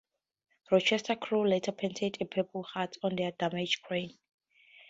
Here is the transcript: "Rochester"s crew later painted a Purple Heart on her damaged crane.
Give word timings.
"Rochester"s 0.71 1.15
crew 1.21 1.47
later 1.47 1.71
painted 1.71 2.17
a 2.19 2.25
Purple 2.25 2.63
Heart 2.63 2.97
on 3.03 3.19
her 3.19 3.29
damaged 3.29 3.83
crane. 3.83 4.17